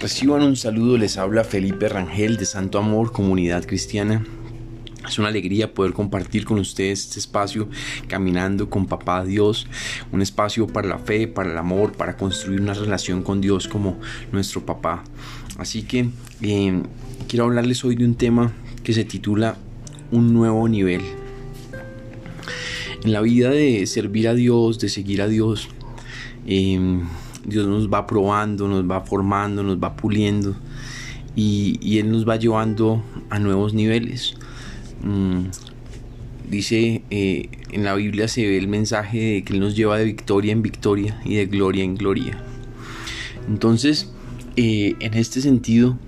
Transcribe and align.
Reciban 0.00 0.42
un 0.42 0.54
saludo, 0.54 0.96
les 0.96 1.16
habla 1.16 1.42
Felipe 1.42 1.88
Rangel 1.88 2.36
de 2.36 2.44
Santo 2.44 2.78
Amor, 2.78 3.10
Comunidad 3.10 3.66
Cristiana. 3.66 4.24
Es 5.04 5.18
una 5.18 5.26
alegría 5.26 5.74
poder 5.74 5.92
compartir 5.92 6.44
con 6.44 6.60
ustedes 6.60 7.00
este 7.00 7.18
espacio 7.18 7.68
caminando 8.06 8.70
con 8.70 8.86
Papá 8.86 9.24
Dios, 9.24 9.66
un 10.12 10.22
espacio 10.22 10.68
para 10.68 10.86
la 10.86 10.98
fe, 10.98 11.26
para 11.26 11.50
el 11.50 11.58
amor, 11.58 11.94
para 11.94 12.16
construir 12.16 12.60
una 12.60 12.74
relación 12.74 13.24
con 13.24 13.40
Dios 13.40 13.66
como 13.66 13.98
nuestro 14.30 14.64
papá. 14.64 15.02
Así 15.56 15.82
que 15.82 16.10
eh, 16.42 16.80
quiero 17.26 17.46
hablarles 17.46 17.84
hoy 17.84 17.96
de 17.96 18.04
un 18.04 18.14
tema 18.14 18.52
que 18.84 18.92
se 18.92 19.04
titula 19.04 19.56
Un 20.12 20.32
nuevo 20.32 20.68
nivel. 20.68 21.02
En 23.02 23.12
la 23.12 23.20
vida 23.20 23.50
de 23.50 23.84
servir 23.88 24.28
a 24.28 24.34
Dios, 24.34 24.78
de 24.78 24.90
seguir 24.90 25.22
a 25.22 25.26
Dios, 25.26 25.68
eh, 26.46 27.00
Dios 27.48 27.66
nos 27.66 27.88
va 27.92 28.06
probando, 28.06 28.68
nos 28.68 28.84
va 28.84 29.00
formando, 29.00 29.62
nos 29.62 29.78
va 29.78 29.96
puliendo 29.96 30.54
y, 31.34 31.98
Él 31.98 32.10
nos 32.10 32.28
va 32.28 32.36
llevando 32.36 33.02
a 33.30 33.38
nuevos 33.38 33.74
niveles. 33.74 34.34
Mm, 35.02 35.46
dice 36.50 37.02
eh, 37.10 37.48
en 37.70 37.84
la 37.84 37.94
Biblia 37.94 38.26
se 38.28 38.46
ve 38.46 38.58
el 38.58 38.68
mensaje 38.68 39.18
de 39.18 39.44
que 39.44 39.54
Él 39.54 39.60
nos 39.60 39.76
lleva 39.76 39.98
de 39.98 40.04
victoria 40.04 40.52
en 40.52 40.62
victoria 40.62 41.20
y 41.24 41.36
de 41.36 41.46
gloria 41.46 41.84
en 41.84 41.94
gloria. 41.94 42.42
Entonces, 43.48 44.12
eh, 44.56 44.96
en 45.00 45.14
este 45.14 45.40
sentido, 45.40 45.98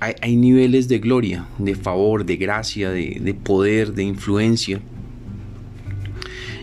hay, 0.00 0.36
niveles 0.36 0.88
de 0.88 0.98
gloria, 0.98 1.46
de 1.58 1.74
favor, 1.74 2.26
de 2.26 2.36
gracia, 2.36 2.90
de 2.90 3.34
poder, 3.42 3.94
de 3.94 4.02
influencia 4.02 4.80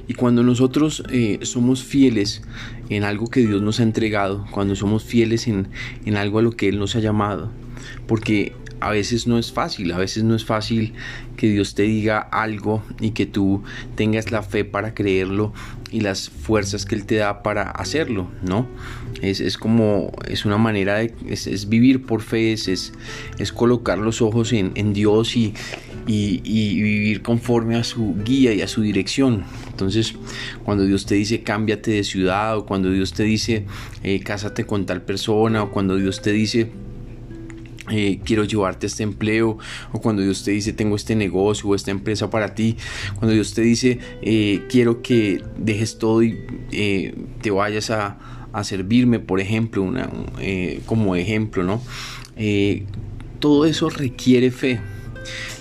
y 0.07 0.13
cuando 0.13 0.43
nosotros 0.43 1.03
eh, 1.09 1.39
somos 1.43 1.83
fieles 1.83 2.41
en 2.89 3.03
algo 3.03 3.29
que 3.29 3.41
Dios 3.41 3.61
nos 3.61 3.79
ha 3.79 3.83
entregado, 3.83 4.45
cuando 4.51 4.75
somos 4.75 5.03
fieles 5.03 5.47
en, 5.47 5.67
en 6.05 6.17
algo 6.17 6.39
a 6.39 6.41
lo 6.41 6.51
que 6.51 6.69
Él 6.69 6.79
nos 6.79 6.95
ha 6.95 6.99
llamado, 6.99 7.51
porque 8.07 8.53
a 8.83 8.91
veces 8.91 9.27
no 9.27 9.37
es 9.37 9.53
fácil, 9.53 9.93
a 9.93 9.97
veces 9.97 10.25
no 10.25 10.35
es 10.35 10.43
fácil 10.43 10.93
que 11.37 11.47
Dios 11.47 11.73
te 11.73 11.83
diga 11.83 12.19
algo 12.19 12.83
y 12.99 13.11
que 13.11 13.25
tú 13.25 13.63
tengas 13.95 14.31
la 14.31 14.43
fe 14.43 14.65
para 14.65 14.93
creerlo 14.93 15.53
y 15.89 16.01
las 16.01 16.29
fuerzas 16.29 16.85
que 16.85 16.95
Él 16.95 17.05
te 17.05 17.15
da 17.15 17.43
para 17.43 17.63
hacerlo, 17.63 18.27
¿no? 18.41 18.67
Es, 19.21 19.39
es 19.39 19.57
como, 19.57 20.11
es 20.27 20.43
una 20.43 20.57
manera 20.57 20.95
de, 20.95 21.13
es, 21.29 21.69
vivir 21.69 22.05
por 22.05 22.21
fe, 22.21 22.51
es, 22.51 22.67
es, 22.67 23.53
colocar 23.53 23.99
los 23.99 24.21
ojos 24.21 24.51
en, 24.51 24.73
en 24.75 24.91
Dios 24.91 25.37
y, 25.37 25.53
y, 26.07 26.81
vivir 26.81 27.21
conforme 27.21 27.75
a 27.75 27.83
su 27.83 28.15
guía 28.23 28.53
y 28.53 28.61
a 28.61 28.67
su 28.67 28.81
dirección. 28.81 29.43
Entonces, 29.69 30.13
cuando 30.63 30.85
Dios 30.85 31.05
te 31.05 31.15
dice 31.15 31.43
cámbiate 31.43 31.91
de 31.91 32.03
ciudad, 32.03 32.57
o 32.57 32.65
cuando 32.65 32.91
Dios 32.91 33.13
te 33.13 33.23
dice 33.23 33.65
eh, 34.03 34.19
cásate 34.21 34.65
con 34.65 34.85
tal 34.85 35.01
persona, 35.01 35.63
o 35.63 35.71
cuando 35.71 35.95
Dios 35.95 36.21
te 36.21 36.31
dice 36.31 36.69
eh, 37.91 38.21
quiero 38.23 38.45
llevarte 38.45 38.85
a 38.85 38.87
este 38.87 39.03
empleo 39.03 39.57
o 39.91 39.99
cuando 39.99 40.21
Dios 40.21 40.45
te 40.45 40.51
dice 40.51 40.71
tengo 40.71 40.95
este 40.95 41.17
negocio 41.17 41.69
o 41.69 41.75
esta 41.75 41.91
empresa 41.91 42.29
para 42.29 42.55
ti 42.55 42.77
cuando 43.15 43.33
Dios 43.33 43.53
te 43.53 43.61
dice 43.61 43.99
eh, 44.21 44.61
quiero 44.69 45.01
que 45.01 45.43
dejes 45.57 45.97
todo 45.97 46.23
y 46.23 46.39
te 47.41 47.51
vayas 47.51 47.89
a, 47.91 48.17
servirme 48.63 49.19
por 49.19 49.41
ejemplo 49.41 49.83
una, 49.83 50.09
como 50.85 51.17
ejemplo 51.17 51.63
no 51.63 51.81
todo 53.39 53.65
eso 53.65 53.89
requiere 53.89 54.49
fe 54.49 54.79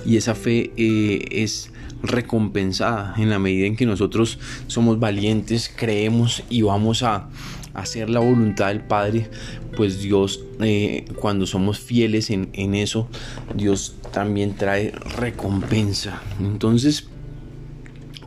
y 0.04 0.16
esa 0.16 0.34
fe 0.34 0.72
eh, 0.76 1.24
es 1.30 1.70
recompensada 2.02 3.14
en 3.16 3.30
la 3.30 3.38
medida 3.38 3.66
en 3.66 3.76
que 3.76 3.86
nosotros 3.86 4.38
somos 4.66 4.98
valientes, 4.98 5.72
creemos 5.74 6.42
y 6.50 6.62
vamos 6.62 7.02
a 7.02 7.28
hacer 7.74 8.10
la 8.10 8.20
voluntad 8.20 8.68
del 8.68 8.80
Padre, 8.80 9.28
pues 9.76 10.02
Dios, 10.02 10.44
eh, 10.60 11.04
cuando 11.16 11.46
somos 11.46 11.78
fieles 11.78 12.30
en, 12.30 12.74
eso, 12.74 13.08
Dios 13.54 13.96
también 14.12 14.54
trae 14.54 14.92
recompensa. 15.16 16.20
Entonces, 16.40 17.08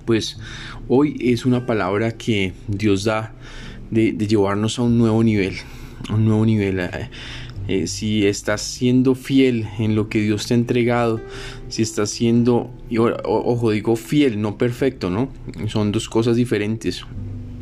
pues 0.05 0.37
hoy 0.87 1.17
es 1.19 1.45
una 1.45 1.65
palabra 1.65 2.11
que 2.13 2.53
Dios 2.67 3.03
da 3.03 3.33
de, 3.91 4.13
de 4.13 4.27
llevarnos 4.27 4.79
a 4.79 4.83
un 4.83 4.97
nuevo 4.97 5.23
nivel, 5.23 5.55
un 6.09 6.25
nuevo 6.25 6.45
nivel. 6.45 6.79
Eh, 6.79 7.09
eh, 7.67 7.87
si 7.87 8.25
estás 8.25 8.61
siendo 8.61 9.15
fiel 9.15 9.67
en 9.79 9.95
lo 9.95 10.07
que 10.09 10.21
Dios 10.21 10.47
te 10.47 10.53
ha 10.53 10.57
entregado, 10.57 11.21
si 11.67 11.81
estás 11.81 12.09
siendo, 12.09 12.71
ojo, 13.25 13.71
digo 13.71 13.95
fiel, 13.95 14.41
no 14.41 14.57
perfecto, 14.57 15.09
¿no? 15.09 15.29
Son 15.67 15.91
dos 15.91 16.09
cosas 16.09 16.35
diferentes. 16.35 17.05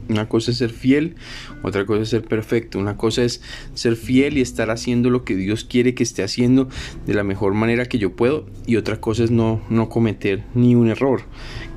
Una 0.09 0.27
cosa 0.27 0.51
es 0.51 0.57
ser 0.57 0.71
fiel, 0.71 1.15
otra 1.63 1.85
cosa 1.85 2.01
es 2.01 2.09
ser 2.09 2.23
perfecto. 2.23 2.77
Una 2.77 2.97
cosa 2.97 3.23
es 3.23 3.41
ser 3.73 3.95
fiel 3.95 4.37
y 4.37 4.41
estar 4.41 4.69
haciendo 4.69 5.09
lo 5.09 5.23
que 5.23 5.35
Dios 5.35 5.63
quiere 5.63 5.95
que 5.95 6.03
esté 6.03 6.23
haciendo 6.23 6.67
de 7.05 7.13
la 7.13 7.23
mejor 7.23 7.53
manera 7.53 7.85
que 7.85 7.97
yo 7.97 8.13
puedo. 8.13 8.45
Y 8.65 8.75
otra 8.75 8.99
cosa 8.99 9.23
es 9.23 9.31
no, 9.31 9.61
no 9.69 9.87
cometer 9.87 10.43
ni 10.53 10.75
un 10.75 10.89
error, 10.89 11.21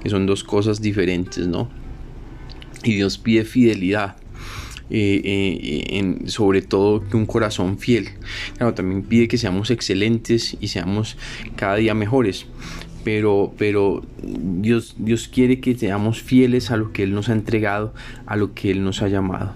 que 0.02 0.10
son 0.10 0.26
dos 0.26 0.42
cosas 0.42 0.80
diferentes, 0.80 1.46
¿no? 1.46 1.70
Y 2.82 2.94
Dios 2.94 3.18
pide 3.18 3.44
fidelidad. 3.44 4.16
Eh, 4.88 5.20
eh, 5.24 5.98
en, 5.98 6.28
sobre 6.28 6.62
todo 6.62 7.06
que 7.08 7.16
un 7.16 7.26
corazón 7.26 7.78
fiel. 7.78 8.10
Claro, 8.56 8.74
también 8.74 9.02
pide 9.02 9.26
que 9.26 9.36
seamos 9.36 9.70
excelentes 9.70 10.56
y 10.60 10.68
seamos 10.68 11.16
cada 11.56 11.76
día 11.76 11.94
mejores. 11.94 12.46
Pero, 13.02 13.52
pero 13.56 14.04
Dios, 14.22 14.96
Dios 14.98 15.28
quiere 15.28 15.60
que 15.60 15.76
seamos 15.76 16.22
fieles 16.22 16.70
a 16.70 16.76
lo 16.76 16.92
que 16.92 17.04
Él 17.04 17.14
nos 17.14 17.28
ha 17.28 17.32
entregado, 17.32 17.94
a 18.26 18.36
lo 18.36 18.54
que 18.54 18.70
Él 18.70 18.82
nos 18.82 19.02
ha 19.02 19.08
llamado. 19.08 19.54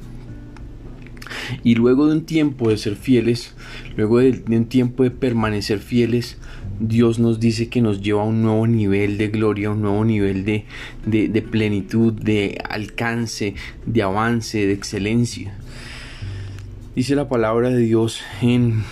Y 1.62 1.74
luego 1.74 2.06
de 2.06 2.12
un 2.12 2.26
tiempo 2.26 2.70
de 2.70 2.76
ser 2.76 2.96
fieles, 2.96 3.54
luego 3.96 4.18
de 4.18 4.56
un 4.56 4.66
tiempo 4.66 5.02
de 5.02 5.10
permanecer 5.10 5.78
fieles, 5.78 6.38
Dios 6.80 7.18
nos 7.18 7.38
dice 7.38 7.68
que 7.68 7.82
nos 7.82 8.00
lleva 8.00 8.22
a 8.22 8.24
un 8.24 8.40
nuevo 8.40 8.66
nivel 8.66 9.18
de 9.18 9.28
gloria, 9.28 9.70
un 9.70 9.82
nuevo 9.82 10.02
nivel 10.02 10.46
de, 10.46 11.42
plenitud, 11.50 12.14
de 12.14 12.58
alcance, 12.66 13.54
de 13.84 14.02
avance, 14.02 14.66
de 14.66 14.72
excelencia. 14.72 15.54
Dice 16.96 17.14
la 17.14 17.28
palabra 17.28 17.68
de 17.68 17.80
Dios 17.80 18.22
en, 18.40 18.82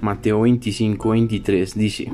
Mateo 0.00 0.42
25, 0.42 1.10
23, 1.10 1.74
dice, 1.74 2.08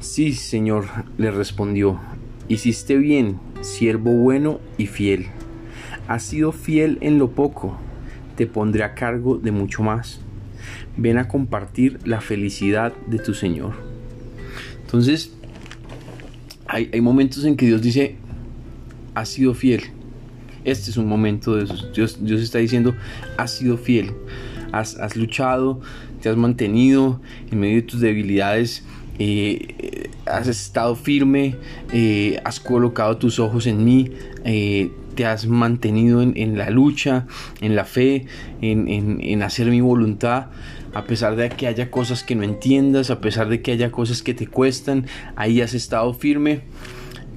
Sí, 0.00 0.32
Señor, 0.32 0.86
le 1.18 1.30
respondió, 1.30 2.00
hiciste 2.48 2.96
bien, 2.96 3.38
siervo 3.60 4.10
bueno 4.10 4.58
y 4.76 4.88
fiel. 4.88 5.26
Has 6.08 6.24
sido 6.24 6.50
fiel 6.50 6.98
en 7.00 7.20
lo 7.20 7.30
poco, 7.30 7.76
te 8.36 8.48
pondré 8.48 8.82
a 8.82 8.96
cargo 8.96 9.38
de 9.38 9.52
mucho 9.52 9.84
más 9.84 10.20
ven 10.96 11.18
a 11.18 11.28
compartir 11.28 11.98
la 12.04 12.20
felicidad 12.20 12.92
de 13.06 13.18
tu 13.18 13.34
Señor. 13.34 13.72
Entonces, 14.82 15.32
hay, 16.66 17.00
momentos 17.00 17.44
en 17.44 17.56
que 17.56 17.66
Dios 17.66 17.82
dice, 17.82 18.16
has 19.14 19.28
sido 19.28 19.54
fiel. 19.54 19.82
Este 20.64 20.90
es 20.90 20.96
un 20.96 21.06
momento 21.06 21.56
de 21.56 21.64
eso. 21.64 21.90
Dios, 21.92 22.24
Dios 22.24 22.40
está 22.40 22.58
diciendo, 22.58 22.94
has 23.36 23.56
sido 23.56 23.76
fiel. 23.76 24.12
Has, 24.72 25.16
luchado, 25.16 25.80
te 26.20 26.28
has 26.28 26.36
mantenido 26.36 27.20
en 27.50 27.58
medio 27.58 27.76
de 27.76 27.82
tus 27.82 28.00
debilidades. 28.00 28.84
Eh, 29.18 30.10
has 30.26 30.46
estado 30.46 30.94
firme, 30.94 31.56
eh, 31.92 32.40
has 32.44 32.60
colocado 32.60 33.16
tus 33.16 33.38
ojos 33.38 33.66
en 33.66 33.84
mí, 33.84 34.10
eh, 34.44 34.90
te 35.14 35.26
has 35.26 35.46
mantenido 35.46 36.22
en, 36.22 36.56
la 36.56 36.70
lucha, 36.70 37.26
en 37.60 37.74
la 37.76 37.84
fe, 37.84 38.26
en, 38.62 39.42
hacer 39.42 39.68
mi 39.68 39.80
voluntad, 39.80 40.46
a 40.94 41.04
pesar 41.04 41.36
de 41.36 41.48
que 41.48 41.66
haya 41.66 41.90
cosas 41.90 42.24
que 42.24 42.34
no 42.34 42.42
entiendas, 42.42 43.10
a 43.10 43.20
pesar 43.20 43.48
de 43.48 43.62
que 43.62 43.72
haya 43.72 43.90
cosas 43.90 44.22
que 44.22 44.34
te 44.34 44.46
cuestan, 44.46 45.06
ahí 45.36 45.60
has 45.60 45.74
estado 45.74 46.12
firme. 46.14 46.62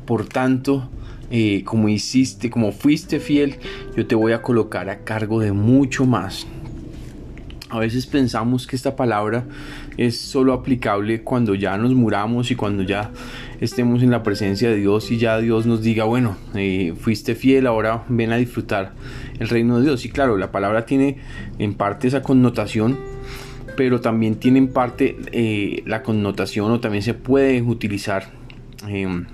Por 0.06 0.26
tanto, 0.26 0.90
eh, 1.32 1.64
como 1.64 1.90
hiciste, 1.90 2.50
como 2.50 2.72
fuiste 2.72 3.20
fiel, 3.20 3.56
yo 3.96 4.06
te 4.06 4.16
voy 4.16 4.34
a 4.34 4.42
colocar 4.42 4.90
a 4.90 5.04
cargo 5.04 5.40
de 5.40 5.52
mucho 5.52 6.06
más. 6.06 6.48
A 7.74 7.80
veces 7.80 8.06
pensamos 8.06 8.68
que 8.68 8.76
esta 8.76 8.96
palabra 8.96 9.46
es 9.98 10.16
solo 10.16 10.54
aplicable 10.54 11.24
cuando 11.24 11.56
ya 11.56 11.76
nos 11.76 11.96
muramos 11.96 12.52
y 12.52 12.56
cuando 12.56 12.84
ya 12.84 13.10
estemos 13.62 14.04
en 14.04 14.12
la 14.12 14.22
presencia 14.22 14.70
de 14.70 14.76
Dios 14.76 15.10
y 15.10 15.18
ya 15.18 15.40
Dios 15.40 15.66
nos 15.66 15.82
diga, 15.82 16.04
bueno, 16.04 16.38
eh, 16.54 16.94
fuiste 17.00 17.34
fiel, 17.34 17.66
ahora 17.66 18.04
ven 18.10 18.32
a 18.32 18.38
disfrutar 18.38 18.94
el 19.40 19.50
reino 19.50 19.78
de 19.78 19.86
Dios. 19.86 20.06
Y 20.06 20.10
claro, 20.10 20.38
la 20.38 20.52
palabra 20.52 20.86
tiene 20.86 21.18
en 21.58 21.74
parte 21.74 22.08
esa 22.08 22.22
connotación, 22.22 23.00
pero 23.76 24.02
también 24.02 24.36
tiene 24.36 24.60
en 24.60 24.68
parte 24.68 25.18
eh, 25.32 25.84
la 25.86 26.04
connotación 26.04 26.72
o 26.72 26.80
también 26.80 27.04
se 27.04 27.14
puede 27.14 27.62
utilizar. 27.62 28.32
Em, 28.88 29.26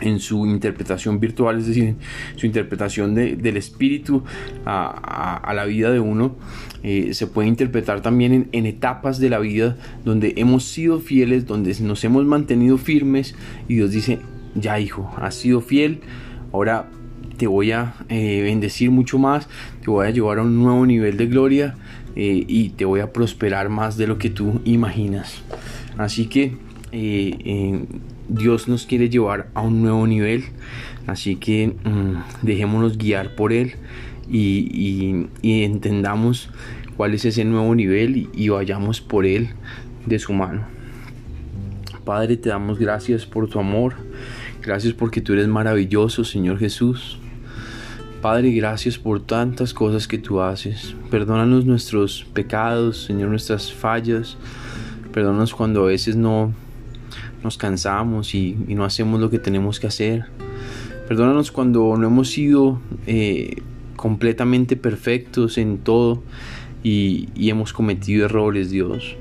en 0.00 0.20
su 0.20 0.46
interpretación 0.46 1.20
virtual, 1.20 1.58
es 1.58 1.66
decir, 1.66 1.96
su 2.36 2.46
interpretación 2.46 3.14
del 3.14 3.56
espíritu 3.56 4.24
a, 4.66 5.52
la 5.54 5.64
vida 5.64 5.90
de 5.90 6.00
uno, 6.00 6.36
eh, 6.82 7.14
se 7.14 7.26
puede 7.26 7.48
interpretar 7.48 8.00
también 8.00 8.48
en, 8.52 8.66
etapas 8.66 9.18
de 9.18 9.30
la 9.30 9.38
vida 9.38 9.76
donde 10.04 10.34
hemos 10.36 10.64
sido 10.64 11.00
fieles, 11.00 11.46
donde 11.46 11.74
nos 11.80 12.04
hemos 12.04 12.24
mantenido 12.24 12.76
firmes 12.76 13.34
y 13.68 13.76
Dios 13.76 13.92
dice, 13.92 14.18
ya 14.54 14.78
hijo, 14.80 15.12
has 15.16 15.36
sido 15.36 15.60
fiel, 15.60 16.00
ahora 16.52 16.88
te 17.36 17.46
voy 17.46 17.72
a 17.72 17.94
eh, 18.08 18.42
bendecir 18.42 18.90
mucho 18.90 19.18
más, 19.18 19.48
te 19.82 19.90
voy 19.90 20.06
a 20.06 20.10
llevar 20.10 20.38
a 20.38 20.42
un 20.42 20.62
nuevo 20.62 20.86
nivel 20.86 21.16
de 21.16 21.26
gloria, 21.26 21.76
eh, 22.16 22.44
y 22.46 22.70
te 22.70 22.84
voy 22.84 23.00
a 23.00 23.12
prosperar 23.12 23.68
más 23.68 23.96
de 23.96 24.06
lo 24.06 24.18
que 24.18 24.30
tú 24.30 24.60
imaginas. 24.64 25.42
Así 25.96 26.26
que 26.26 26.56
eh, 26.92 27.84
Dios 28.28 28.68
nos 28.68 28.86
quiere 28.86 29.08
llevar 29.08 29.48
a 29.54 29.62
un 29.62 29.82
nuevo 29.82 30.06
nivel, 30.06 30.44
así 31.06 31.36
que 31.36 31.74
mm, 31.84 32.46
dejémonos 32.46 32.98
guiar 32.98 33.34
por 33.34 33.52
Él 33.52 33.74
y, 34.30 35.26
entendamos 35.42 36.50
cuál 36.96 37.14
es 37.14 37.24
ese 37.24 37.44
nuevo 37.44 37.74
nivel 37.74 38.28
y 38.32 38.48
vayamos 38.48 39.00
por 39.00 39.26
Él 39.26 39.50
de 40.06 40.18
su 40.18 40.32
mano. 40.32 40.66
Padre, 42.04 42.36
te 42.36 42.50
damos 42.50 42.78
gracias 42.78 43.24
por 43.24 43.48
tu 43.48 43.58
amor. 43.58 43.94
Gracias 44.62 44.92
porque 44.94 45.20
tú 45.20 45.32
eres 45.32 45.48
maravilloso, 45.48 46.24
Señor 46.24 46.58
Jesús. 46.58 47.18
Padre, 48.24 48.52
gracias 48.52 48.96
por 48.96 49.20
tantas 49.20 49.74
cosas 49.74 50.08
que 50.08 50.16
tú 50.16 50.40
haces. 50.40 50.94
Perdónanos 51.10 51.66
nuestros 51.66 52.24
pecados, 52.32 53.04
Señor, 53.04 53.28
nuestras 53.28 53.70
fallas. 53.70 54.38
Perdónanos 55.12 55.54
cuando 55.54 55.82
a 55.82 55.88
veces 55.88 56.16
no 56.16 56.50
nos 57.42 57.58
cansamos 57.58 58.34
y, 58.34 58.56
no 58.68 58.86
hacemos 58.86 59.20
lo 59.20 59.28
que 59.28 59.38
tenemos 59.38 59.78
que 59.78 59.88
hacer. 59.88 60.24
Perdónanos 61.06 61.52
cuando 61.52 61.98
no 61.98 62.06
hemos 62.06 62.30
sido 62.30 62.80
eh, 63.06 63.60
completamente 63.96 64.76
perfectos 64.76 65.58
en 65.58 65.76
todo 65.76 66.22
y 66.82 67.28
hemos 67.50 67.74
cometido 67.74 68.24
errores, 68.24 68.70
Dios. 68.70 69.16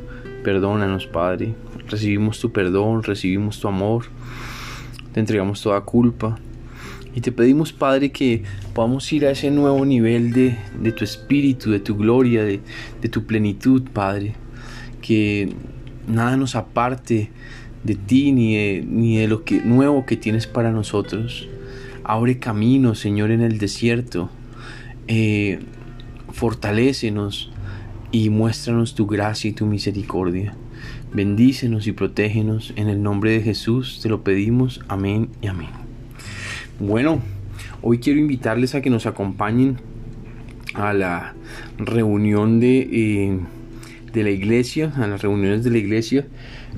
Perdónanos, 0.46 1.08
Padre 1.08 1.56
recibimos 1.90 2.40
tu 2.40 2.54
perdón, 2.54 3.04
recibimos 3.04 3.60
tu 3.60 3.68
amor, 3.68 4.06
te 5.14 5.20
entregamos 5.20 5.62
toda 5.62 5.82
culpa. 5.82 6.40
Y 7.16 7.22
te 7.22 7.32
pedimos, 7.32 7.74
Padre, 7.74 8.12
que 8.12 8.44
podamos 8.74 9.12
ir 9.14 9.26
a 9.26 9.32
ese 9.32 9.52
nuevo 9.52 9.86
nivel 9.86 10.34
de, 10.34 10.58
tu 10.92 11.04
espíritu, 11.04 11.72
de 11.72 11.80
tu 11.80 11.96
gloria, 11.96 12.44
de, 12.44 12.60
tu 13.10 13.26
plenitud, 13.26 13.84
Padre. 13.94 14.34
Que 15.02 15.54
nada 16.08 16.38
nos 16.38 16.56
aparte 16.56 17.30
de 17.84 17.96
ti 17.96 18.32
ni 18.32 18.56
de, 18.56 18.86
ni 18.88 19.18
de 19.18 19.28
lo 19.28 19.44
que, 19.44 19.62
nuevo 19.62 20.06
que 20.06 20.18
tienes 20.18 20.48
para 20.48 20.72
nosotros. 20.72 21.48
Abre 22.04 22.40
camino, 22.40 22.96
Señor, 22.96 23.32
en 23.32 23.42
el 23.42 23.60
desierto. 23.60 24.30
Eh, 25.08 25.60
fortalécenos 26.32 27.52
y 28.12 28.30
muéstranos 28.30 28.96
tu 28.96 29.06
gracia 29.08 29.50
y 29.50 29.54
tu 29.54 29.66
misericordia. 29.66 30.56
Bendícenos 31.14 31.86
y 31.86 31.92
protégenos 31.92 32.74
en 32.76 32.90
el 32.90 33.04
nombre 33.04 33.32
de 33.32 33.42
Jesús, 33.42 34.00
te 34.02 34.10
lo 34.10 34.24
pedimos, 34.24 34.82
amén 34.88 35.30
y 35.42 35.48
amén. 35.48 35.83
Bueno, 36.80 37.22
hoy 37.84 38.00
quiero 38.00 38.20
invitarles 38.20 38.74
a 38.74 38.82
que 38.82 38.90
nos 38.90 39.06
acompañen 39.06 39.78
a 40.74 40.92
la 40.94 41.36
reunión 41.78 42.60
de, 42.60 42.80
eh, 42.92 43.40
de 44.12 44.24
la 44.24 44.32
iglesia, 44.32 44.92
a 44.98 45.06
las 45.06 45.22
reuniones 45.22 45.64
de 45.64 45.70
la 45.70 45.78
iglesia. 45.78 46.26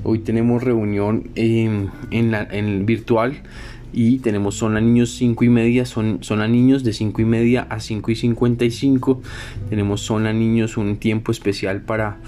Hoy 0.02 0.18
tenemos 0.18 0.62
reunión 0.62 1.30
en, 1.34 1.90
la, 2.30 2.42
en 2.42 2.84
virtual 2.84 3.42
y 3.94 4.18
tenemos 4.18 4.56
son 4.56 4.76
a 4.76 4.82
niños 4.82 5.14
5 5.14 5.44
y 5.44 5.48
media, 5.48 5.86
son, 5.86 6.18
son 6.22 6.42
a 6.42 6.48
niños 6.48 6.84
de 6.84 6.92
5 6.92 7.22
y 7.22 7.24
media 7.24 7.66
a 7.70 7.80
5 7.80 8.10
y 8.10 8.16
55. 8.16 9.22
Tenemos 9.70 10.02
son 10.02 10.26
a 10.26 10.34
niños 10.34 10.76
un 10.76 10.98
tiempo 10.98 11.32
especial 11.32 11.80
para 11.80 12.18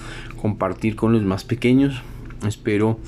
compartir 0.41 0.97
con 0.97 1.13
los 1.13 1.23
más 1.23 1.45
pequeños. 1.45 2.03
Espero 2.47 2.99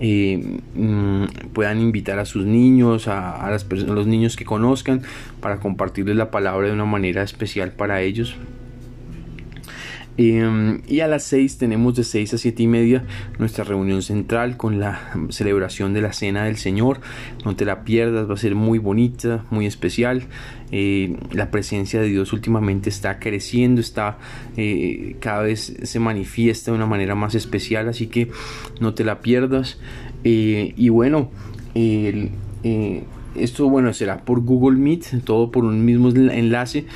eh, 0.00 0.60
mm, 0.74 1.24
puedan 1.52 1.80
invitar 1.80 2.18
a 2.18 2.24
sus 2.24 2.44
niños, 2.44 3.06
a, 3.06 3.48
las 3.50 3.64
a 3.64 3.92
los 3.92 4.06
niños 4.06 4.36
que 4.36 4.44
conozcan, 4.44 5.02
para 5.40 5.60
compartirles 5.60 6.16
la 6.16 6.30
palabra 6.30 6.68
de 6.68 6.72
una 6.72 6.86
manera 6.86 7.22
especial 7.22 7.72
para 7.72 8.02
ellos. 8.02 8.36
Em, 10.22 10.82
y 10.86 11.00
a 11.00 11.08
las 11.08 11.22
6 11.22 11.56
tenemos 11.56 11.96
de 11.96 12.04
6 12.04 12.34
a 12.34 12.36
7 12.36 12.62
y 12.62 12.66
media 12.66 13.04
nuestra 13.38 13.64
reunión 13.64 14.02
central 14.02 14.58
con 14.58 14.78
la 14.78 15.14
celebración 15.30 15.94
de 15.94 16.02
la 16.02 16.12
Cena 16.12 16.44
del 16.44 16.58
Señor. 16.58 17.00
No 17.46 17.56
te 17.56 17.64
la 17.64 17.84
pierdas, 17.84 18.28
va 18.28 18.34
a 18.34 18.36
ser 18.36 18.54
muy 18.54 18.78
bonita, 18.78 19.46
muy 19.48 19.64
especial. 19.64 20.24
Eh, 20.72 21.16
la 21.32 21.50
presencia 21.50 22.02
de 22.02 22.08
Dios 22.08 22.34
últimamente 22.34 22.90
está 22.90 23.18
creciendo, 23.18 23.80
está 23.80 24.18
eh, 24.58 25.16
cada 25.20 25.40
vez 25.40 25.74
se 25.82 26.00
manifiesta 26.00 26.70
de 26.70 26.76
una 26.76 26.86
manera 26.86 27.14
más 27.14 27.34
especial, 27.34 27.88
así 27.88 28.08
que 28.08 28.28
no 28.78 28.92
te 28.92 29.04
la 29.04 29.22
pierdas. 29.22 29.78
Eh, 30.24 30.74
y 30.76 30.90
bueno, 30.90 31.30
el 31.74 32.30
esto 33.34 33.68
bueno 33.68 33.92
será 33.92 34.24
por 34.24 34.40
Google 34.40 34.78
Meet, 34.78 35.24
todo 35.24 35.50
por 35.50 35.64
un 35.64 35.84
mismo 35.84 36.08
enlace 36.08 36.86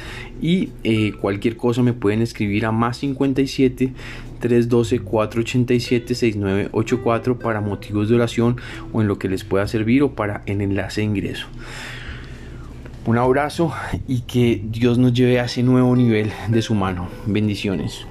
y 0.43 0.71
eh, 0.83 1.13
cualquier 1.21 1.57
cosa 1.57 1.83
me 1.83 1.93
pueden 1.93 2.23
escribir 2.23 2.67
a 2.67 2.73
más 2.73 2.99
57 2.99 3.93
312 4.41 4.99
487 5.01 6.15
6984 6.15 7.39
para 7.39 7.61
motivos 7.61 8.09
de 8.09 8.17
oración 8.17 8.57
o 8.93 9.01
en 9.01 9.09
lo 9.09 9.19
que 9.19 9.29
les 9.29 9.45
pueda 9.45 9.67
servir 9.67 10.03
o 10.03 10.13
para 10.15 10.43
el 10.47 10.61
enlace 10.61 11.01
de 11.01 11.07
ingreso. 11.07 11.47
Un 13.07 13.19
abrazo 13.19 13.73
y 14.09 14.23
que 14.23 14.63
Dios 14.65 14.99
nos 14.99 15.13
lleve 15.13 15.39
a 15.39 15.45
ese 15.45 15.63
nuevo 15.63 15.95
nivel 15.95 16.33
de 16.49 16.63
su 16.63 16.75
mano. 16.75 17.09
Bendiciones. 17.27 18.07